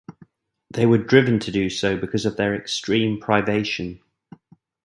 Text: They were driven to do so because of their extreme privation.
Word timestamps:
They 0.73 0.87
were 0.87 0.97
driven 0.97 1.37
to 1.41 1.51
do 1.51 1.69
so 1.69 1.95
because 1.95 2.25
of 2.25 2.35
their 2.35 2.55
extreme 2.55 3.19
privation. 3.19 3.99